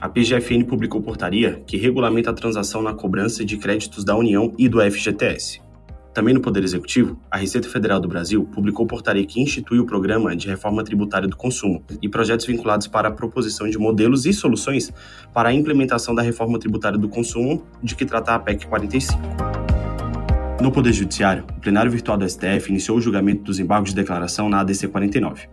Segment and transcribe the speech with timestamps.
[0.00, 4.68] a PGFN publicou portaria que regulamenta a transação na cobrança de créditos da União e
[4.68, 5.60] do FGTS.
[6.12, 10.36] Também no Poder Executivo, a Receita Federal do Brasil publicou portaria que institui o Programa
[10.36, 14.92] de Reforma Tributária do Consumo e projetos vinculados para a proposição de modelos e soluções
[15.32, 19.18] para a implementação da Reforma Tributária do Consumo, de que trata a PEC 45.
[20.60, 24.48] No Poder Judiciário, o plenário virtual do STF iniciou o julgamento dos embargos de declaração
[24.48, 25.48] na ADC 49.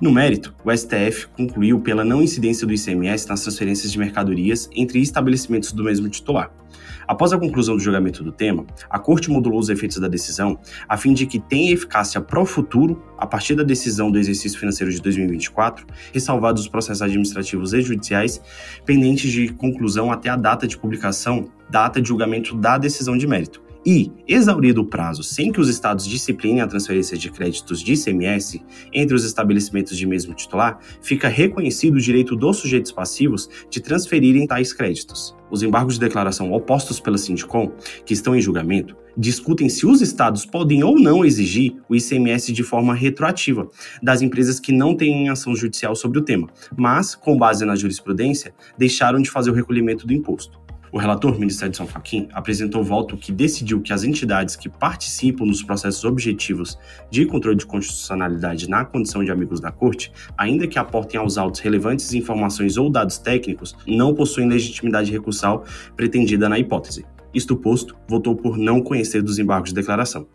[0.00, 5.00] No mérito, o STF concluiu pela não incidência do ICMS nas transferências de mercadorias entre
[5.00, 6.50] estabelecimentos do mesmo titular.
[7.06, 10.58] Após a conclusão do julgamento do tema, a Corte modulou os efeitos da decisão
[10.88, 14.92] a fim de que tenha eficácia pro futuro a partir da decisão do exercício financeiro
[14.92, 18.40] de 2024, ressalvados os processos administrativos e judiciais
[18.84, 23.26] pendentes de conclusão até a data de publicação da ata de julgamento da decisão de
[23.26, 27.92] mérito e, exaurido o prazo sem que os estados disciplinem a transferência de créditos de
[27.92, 33.80] ICMS entre os estabelecimentos de mesmo titular, fica reconhecido o direito dos sujeitos passivos de
[33.80, 35.34] transferirem tais créditos.
[35.50, 37.70] Os embargos de declaração opostos pela Sindicom,
[38.04, 42.62] que estão em julgamento, discutem se os estados podem ou não exigir o ICMS de
[42.62, 43.68] forma retroativa
[44.02, 48.54] das empresas que não têm ação judicial sobre o tema, mas, com base na jurisprudência,
[48.76, 50.63] deixaram de fazer o recolhimento do imposto.
[50.94, 55.60] O relator, ministro Edson Fachin, apresentou voto que decidiu que as entidades que participam nos
[55.60, 56.78] processos objetivos
[57.10, 61.58] de controle de constitucionalidade na condição de amigos da Corte, ainda que aportem aos autos
[61.58, 65.64] relevantes informações ou dados técnicos, não possuem legitimidade recursal
[65.96, 67.04] pretendida na hipótese.
[67.34, 70.28] Isto posto, votou por não conhecer dos embargos de declaração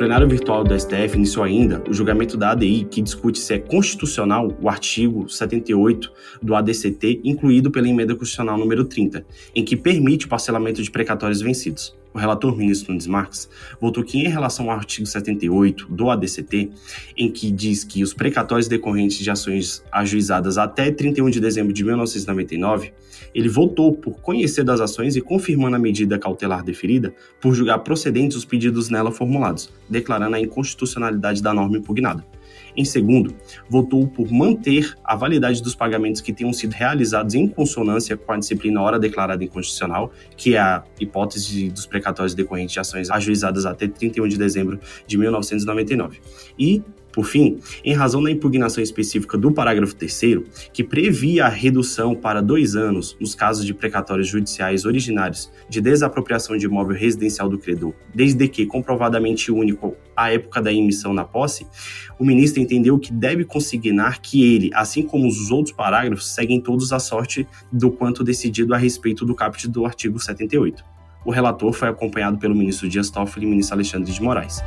[0.00, 4.50] plenário virtual do STF iniciou ainda o julgamento da ADI, que discute se é constitucional
[4.58, 6.10] o artigo 78
[6.40, 11.42] do ADCT, incluído pela emenda constitucional número 30, em que permite o parcelamento de precatórios
[11.42, 11.94] vencidos.
[12.12, 13.48] O relator ministro Nunes Marques
[13.80, 16.70] votou que, em relação ao artigo 78 do ADCT,
[17.16, 21.84] em que diz que os precatórios decorrentes de ações ajuizadas até 31 de dezembro de
[21.84, 22.92] 1999,
[23.32, 28.36] ele votou por conhecer das ações e confirmando a medida cautelar deferida por julgar procedentes
[28.36, 32.24] os pedidos nela formulados, declarando a inconstitucionalidade da norma impugnada.
[32.76, 33.34] Em segundo,
[33.68, 38.36] votou por manter a validade dos pagamentos que tenham sido realizados em consonância com a
[38.36, 43.88] disciplina hora declarada inconstitucional, que é a hipótese dos precatórios decorrentes de ações ajuizadas até
[43.88, 46.20] 31 de dezembro de 1999.
[46.58, 46.82] E
[47.12, 50.20] por fim, em razão da impugnação específica do parágrafo 3,
[50.72, 56.56] que previa a redução para dois anos nos casos de precatórios judiciais originários de desapropriação
[56.56, 61.66] de imóvel residencial do credor, desde que comprovadamente único à época da emissão na posse,
[62.18, 66.92] o ministro entendeu que deve consignar que ele, assim como os outros parágrafos, seguem todos
[66.92, 70.84] a sorte do quanto decidido a respeito do caput do artigo 78.
[71.24, 74.62] O relator foi acompanhado pelo ministro Dias Toffoli e ministro Alexandre de Moraes.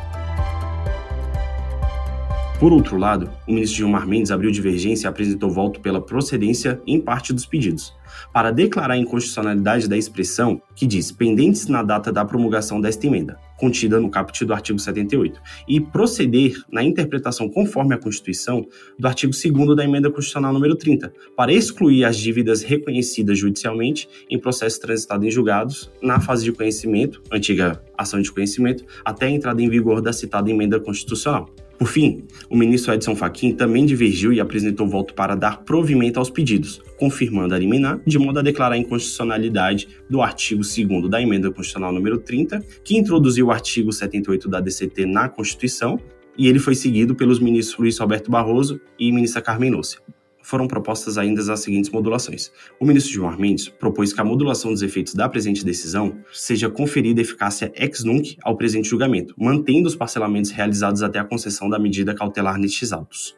[2.64, 6.98] Por outro lado, o ministro Gilmar Mendes abriu divergência e apresentou voto pela procedência em
[6.98, 7.94] parte dos pedidos,
[8.32, 13.38] para declarar a inconstitucionalidade da expressão que diz pendentes na data da promulgação desta emenda,
[13.58, 18.66] contida no caput do artigo 78, e proceder na interpretação conforme a Constituição
[18.98, 24.40] do artigo 2 da emenda constitucional número 30, para excluir as dívidas reconhecidas judicialmente em
[24.40, 29.62] processo transitado em julgados na fase de conhecimento, antiga ação de conhecimento, até a entrada
[29.62, 31.54] em vigor da citada emenda constitucional.
[31.84, 36.30] Por fim, o ministro Edson Fachin também divergiu e apresentou voto para dar provimento aos
[36.30, 41.52] pedidos, confirmando a liminar, de modo a declarar a inconstitucionalidade do artigo 2 da emenda
[41.52, 46.00] constitucional número 30, que introduziu o artigo 78 da DCT na Constituição,
[46.38, 50.00] e ele foi seguido pelos ministros Luiz Roberto Barroso e ministra Carmen Lúcia
[50.44, 52.52] foram propostas ainda as seguintes modulações.
[52.80, 57.22] O ministro Gilmar Mendes propôs que a modulação dos efeitos da presente decisão seja conferida
[57.22, 62.14] eficácia ex nunc ao presente julgamento, mantendo os parcelamentos realizados até a concessão da medida
[62.14, 63.36] cautelar nestes autos.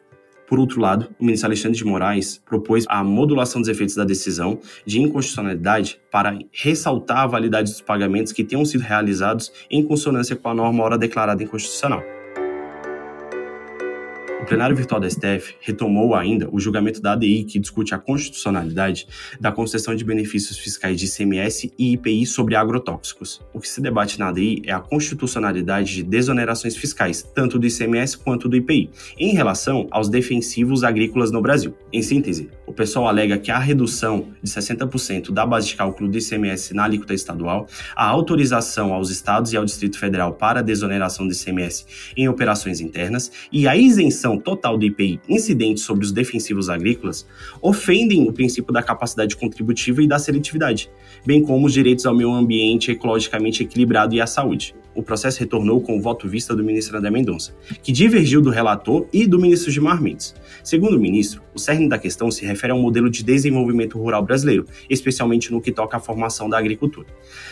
[0.48, 4.60] Por outro lado, o ministro Alexandre de Moraes propôs a modulação dos efeitos da decisão
[4.86, 10.50] de inconstitucionalidade para ressaltar a validade dos pagamentos que tenham sido realizados em consonância com
[10.50, 12.15] a norma hora declarada inconstitucional.
[14.46, 19.08] O plenário virtual da STF retomou ainda o julgamento da ADI, que discute a constitucionalidade
[19.42, 23.42] da concessão de benefícios fiscais de ICMS e IPI sobre agrotóxicos.
[23.52, 28.20] O que se debate na ADI é a constitucionalidade de desonerações fiscais, tanto do ICMS
[28.20, 31.76] quanto do IPI, em relação aos defensivos agrícolas no Brasil.
[31.92, 36.20] Em síntese, o pessoal alega que a redução de 60% da base de cálculo do
[36.20, 37.66] ICMS na alíquota estadual,
[37.96, 42.80] a autorização aos estados e ao Distrito Federal para a desoneração do ICMS em operações
[42.80, 47.28] internas e a isenção total do IPI incidente sobre os defensivos agrícolas
[47.62, 50.90] ofendem o princípio da capacidade contributiva e da seletividade,
[51.26, 55.82] bem como os direitos ao meio ambiente ecologicamente equilibrado e à saúde o processo retornou
[55.82, 57.54] com o voto vista do ministro André Mendonça,
[57.84, 60.34] que divergiu do relator e do ministro Gilmar Mendes.
[60.64, 64.66] Segundo o ministro, o cerne da questão se refere ao modelo de desenvolvimento rural brasileiro,
[64.90, 67.08] especialmente no que toca à formação da agricultura.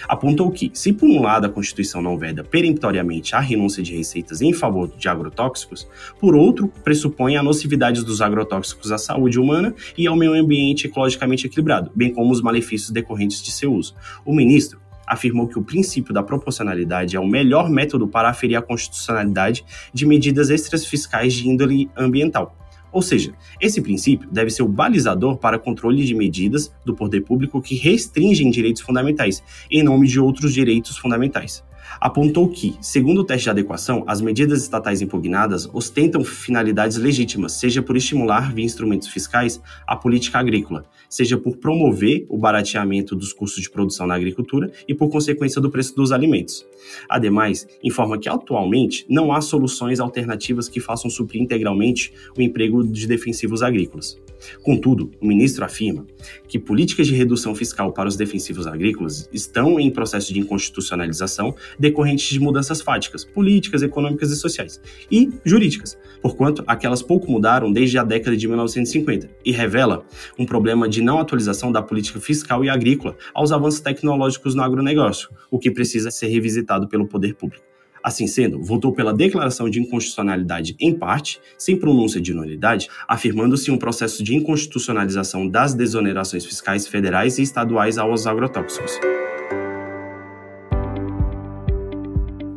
[0.07, 4.41] Apontou que, se por um lado a Constituição não veda peremptoriamente a renúncia de receitas
[4.41, 5.87] em favor de agrotóxicos,
[6.19, 11.47] por outro, pressupõe a nocividade dos agrotóxicos à saúde humana e ao meio ambiente ecologicamente
[11.47, 13.95] equilibrado, bem como os malefícios decorrentes de seu uso.
[14.25, 18.61] O ministro afirmou que o princípio da proporcionalidade é o melhor método para aferir a
[18.61, 22.57] constitucionalidade de medidas extras fiscais de índole ambiental.
[22.91, 27.61] Ou seja, esse princípio deve ser o balizador para controle de medidas do poder público
[27.61, 31.63] que restringem direitos fundamentais, em nome de outros direitos fundamentais
[31.99, 37.81] apontou que, segundo o teste de adequação, as medidas estatais impugnadas ostentam finalidades legítimas, seja
[37.81, 43.63] por estimular via instrumentos fiscais a política agrícola, seja por promover o barateamento dos custos
[43.63, 46.65] de produção na agricultura e por consequência do preço dos alimentos.
[47.07, 53.07] Ademais, informa que atualmente não há soluções alternativas que façam suprir integralmente o emprego de
[53.07, 54.17] defensivos agrícolas.
[54.61, 56.05] Contudo, o ministro afirma
[56.47, 62.29] que políticas de redução fiscal para os defensivos agrícolas estão em processo de inconstitucionalização decorrentes
[62.29, 64.79] de mudanças fáticas, políticas, econômicas e sociais,
[65.11, 70.05] e jurídicas, porquanto aquelas pouco mudaram desde a década de 1950, e revela
[70.39, 75.29] um problema de não atualização da política fiscal e agrícola aos avanços tecnológicos no agronegócio,
[75.51, 77.65] o que precisa ser revisitado pelo poder público.
[78.01, 83.77] Assim sendo, votou pela declaração de inconstitucionalidade em parte, sem pronúncia de nulidade, afirmando-se um
[83.77, 88.99] processo de inconstitucionalização das desonerações fiscais federais e estaduais aos agrotóxicos.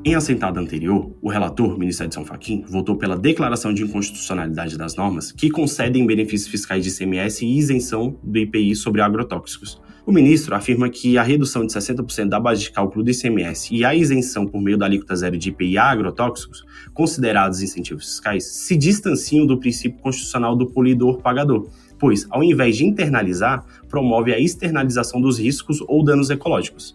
[0.06, 5.32] Em assentada anterior, o relator, ministro Edson Fachin, votou pela declaração de inconstitucionalidade das normas
[5.32, 10.88] que concedem benefícios fiscais de ICMS e isenção do IPI sobre agrotóxicos, o ministro afirma
[10.88, 14.62] que a redução de 60% da base de cálculo do ICMS e a isenção por
[14.62, 16.64] meio da alíquota zero de IPI a agrotóxicos,
[16.94, 21.68] considerados incentivos fiscais, se distanciam do princípio constitucional do polidor-pagador,
[21.98, 26.94] pois, ao invés de internalizar, promove a externalização dos riscos ou danos ecológicos.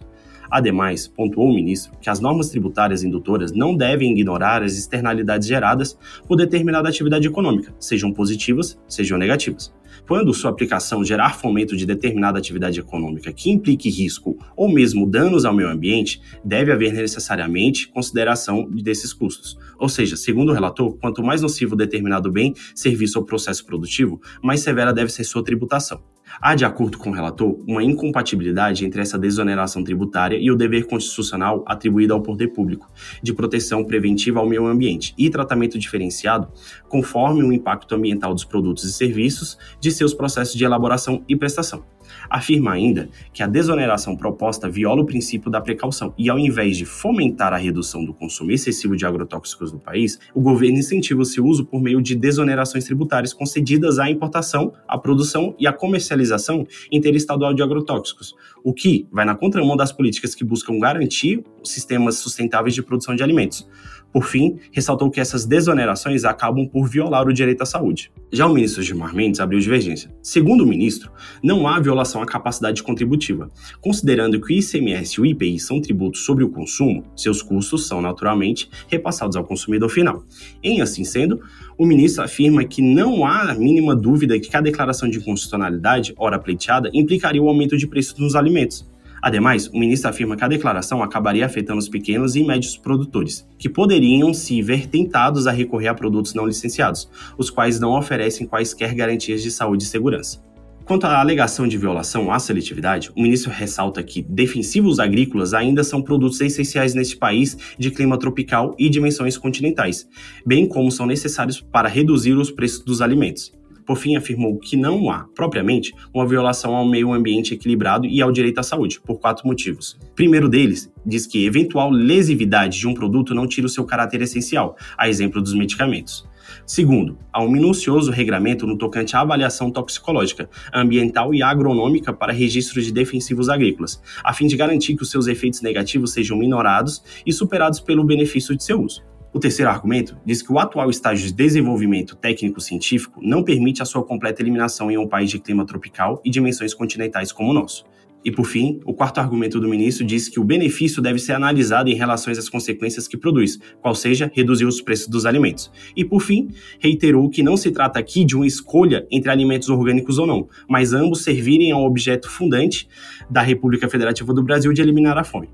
[0.52, 5.98] Ademais, pontuou o ministro que as normas tributárias indutoras não devem ignorar as externalidades geradas
[6.28, 9.72] por determinada atividade econômica, sejam positivas, sejam negativas.
[10.06, 15.46] Quando sua aplicação gerar fomento de determinada atividade econômica que implique risco ou mesmo danos
[15.46, 19.58] ao meio ambiente, deve haver necessariamente consideração desses custos.
[19.78, 24.60] Ou seja, segundo o relator, quanto mais nocivo determinado bem, serviço ou processo produtivo, mais
[24.60, 26.11] severa deve ser sua tributação.
[26.40, 30.86] Há, de acordo com o relator, uma incompatibilidade entre essa desoneração tributária e o dever
[30.86, 32.90] constitucional atribuído ao poder público
[33.22, 36.48] de proteção preventiva ao meio ambiente e tratamento diferenciado
[36.88, 41.84] conforme o impacto ambiental dos produtos e serviços de seus processos de elaboração e prestação.
[42.28, 46.84] Afirma ainda que a desoneração proposta viola o princípio da precaução e, ao invés de
[46.84, 51.44] fomentar a redução do consumo excessivo de agrotóxicos no país, o governo incentiva o seu
[51.44, 57.54] uso por meio de desonerações tributárias concedidas à importação, à produção e à comercialização interestadual
[57.54, 62.82] de agrotóxicos, o que vai na contramão das políticas que buscam garantir sistemas sustentáveis de
[62.82, 63.66] produção de alimentos.
[64.12, 68.12] Por fim, ressaltou que essas desonerações acabam por violar o direito à saúde.
[68.30, 70.14] Já o ministro Gilmar Mendes abriu divergência.
[70.22, 71.10] Segundo o ministro,
[71.42, 76.24] não há violação à capacidade contributiva, considerando que o ICMS e o IPI são tributos
[76.24, 80.24] sobre o consumo, seus custos são naturalmente repassados ao consumidor final.
[80.62, 81.40] Em assim sendo,
[81.78, 86.38] o ministro afirma que não há a mínima dúvida que a declaração de inconstitucionalidade, ora
[86.38, 88.90] pleiteada, implicaria o aumento de preços nos alimentos.
[89.22, 93.68] Ademais, o ministro afirma que a declaração acabaria afetando os pequenos e médios produtores, que
[93.68, 98.92] poderiam se ver tentados a recorrer a produtos não licenciados, os quais não oferecem quaisquer
[98.96, 100.42] garantias de saúde e segurança.
[100.84, 106.02] Quanto à alegação de violação à seletividade, o ministro ressalta que defensivos agrícolas ainda são
[106.02, 110.08] produtos essenciais neste país de clima tropical e dimensões continentais,
[110.44, 113.52] bem como são necessários para reduzir os preços dos alimentos.
[113.86, 118.32] Por fim, afirmou que não há, propriamente, uma violação ao meio ambiente equilibrado e ao
[118.32, 119.98] direito à saúde, por quatro motivos.
[120.14, 124.76] Primeiro deles, diz que eventual lesividade de um produto não tira o seu caráter essencial,
[124.96, 126.26] a exemplo dos medicamentos.
[126.66, 132.84] Segundo, há um minucioso regramento no tocante à avaliação toxicológica, ambiental e agronômica para registros
[132.84, 137.32] de defensivos agrícolas, a fim de garantir que os seus efeitos negativos sejam minorados e
[137.32, 139.02] superados pelo benefício de seu uso.
[139.34, 144.04] O terceiro argumento diz que o atual estágio de desenvolvimento técnico-científico não permite a sua
[144.04, 147.86] completa eliminação em um país de clima tropical e dimensões continentais como o nosso.
[148.22, 151.88] E por fim, o quarto argumento do ministro diz que o benefício deve ser analisado
[151.88, 155.72] em relação às consequências que produz, qual seja reduzir os preços dos alimentos.
[155.96, 160.18] E por fim, reiterou que não se trata aqui de uma escolha entre alimentos orgânicos
[160.18, 162.86] ou não, mas ambos servirem ao objeto fundante
[163.30, 165.48] da República Federativa do Brasil de eliminar a fome.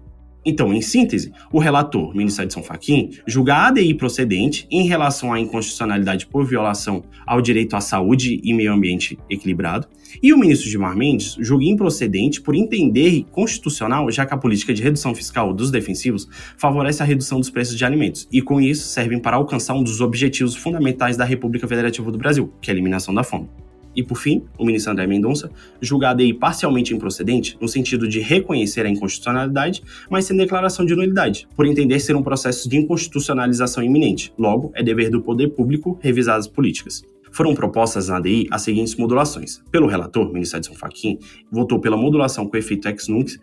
[0.49, 5.39] Então, em síntese, o relator, ministro Edson Fachin, julga a ADI procedente em relação à
[5.39, 9.87] inconstitucionalidade por violação ao direito à saúde e meio ambiente equilibrado,
[10.23, 14.83] e o ministro Gilmar Mendes julga improcedente por entender constitucional, já que a política de
[14.83, 16.27] redução fiscal dos defensivos
[16.57, 20.01] favorece a redução dos preços de alimentos, e com isso servem para alcançar um dos
[20.01, 23.51] objetivos fundamentais da República Federativa do Brasil, que é a eliminação da fome.
[23.95, 28.21] E, por fim, o ministro André Mendonça julga a ADI parcialmente improcedente, no sentido de
[28.21, 33.83] reconhecer a inconstitucionalidade, mas sem declaração de nulidade, por entender ser um processo de inconstitucionalização
[33.83, 34.33] iminente.
[34.39, 37.03] Logo, é dever do poder público revisar as políticas.
[37.31, 39.63] Foram propostas na ADI as seguintes modulações.
[39.71, 41.19] Pelo relator, ministro Edson Fachin,
[41.51, 43.37] votou pela modulação com efeito ex nunc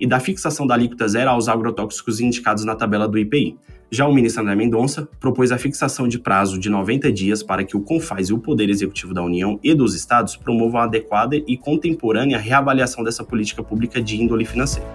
[0.00, 3.56] e da fixação da alíquota zero aos agrotóxicos indicados na tabela do IPI.
[3.90, 7.74] Já o ministro André Mendonça propôs a fixação de prazo de 90 dias para que
[7.74, 12.36] o CONFAS e o Poder Executivo da União e dos Estados promovam adequada e contemporânea
[12.36, 14.86] reavaliação dessa política pública de índole financeira.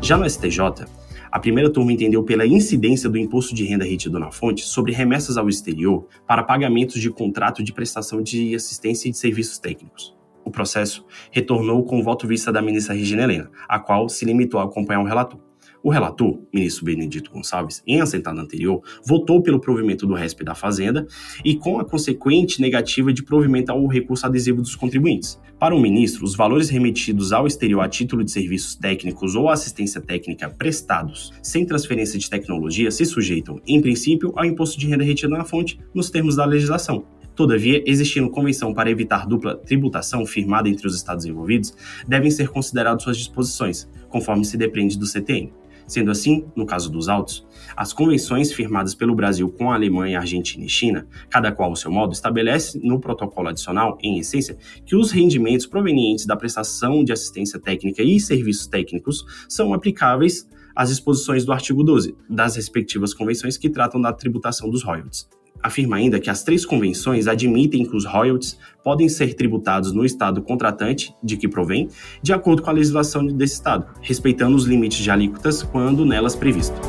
[0.00, 0.84] Já no STJ,
[1.30, 5.36] a primeira turma entendeu pela incidência do imposto de renda retido na fonte sobre remessas
[5.36, 10.12] ao exterior para pagamentos de contrato de prestação de assistência e de serviços técnicos.
[10.44, 14.58] O processo retornou com o voto vista da ministra Regina Helena, a qual se limitou
[14.58, 15.51] a acompanhar o relator.
[15.84, 21.08] O relator, ministro Benedito Gonçalves, em assentado anterior, votou pelo provimento do RESP da Fazenda
[21.44, 25.40] e com a consequente negativa de provimento ao recurso adesivo dos contribuintes.
[25.58, 30.00] Para o ministro, os valores remetidos ao exterior a título de serviços técnicos ou assistência
[30.00, 35.36] técnica prestados sem transferência de tecnologia se sujeitam, em princípio, ao imposto de renda retido
[35.36, 37.04] na fonte, nos termos da legislação.
[37.34, 41.74] Todavia, existindo convenção para evitar dupla tributação firmada entre os Estados envolvidos,
[42.06, 45.50] devem ser consideradas suas disposições, conforme se depreende do CTN.
[45.86, 47.46] Sendo assim, no caso dos autos,
[47.76, 51.90] as convenções firmadas pelo Brasil com a Alemanha, Argentina e China, cada qual ao seu
[51.90, 57.58] modo, estabelece no protocolo adicional, em essência, que os rendimentos provenientes da prestação de assistência
[57.58, 63.68] técnica e serviços técnicos são aplicáveis às disposições do artigo 12 das respectivas convenções que
[63.68, 65.28] tratam da tributação dos royalties
[65.62, 70.42] afirma ainda que as três convenções admitem que os royalties podem ser tributados no estado
[70.42, 71.88] contratante de que provém,
[72.20, 76.80] de acordo com a legislação desse estado, respeitando os limites de alíquotas quando nelas previsto.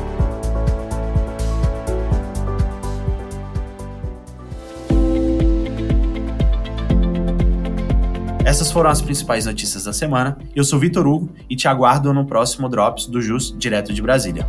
[8.44, 10.38] Essas foram as principais notícias da semana.
[10.54, 14.46] Eu sou Vitor Hugo e te aguardo no próximo Drops do JUS direto de Brasília.